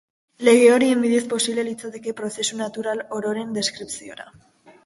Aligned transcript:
Lege 0.47 0.71
horien 0.75 1.03
bidez 1.03 1.25
posible 1.33 1.67
litzateke 1.69 2.15
prozesu 2.21 2.59
natural 2.65 3.07
ororen 3.19 3.55
deskripziora. 3.59 4.31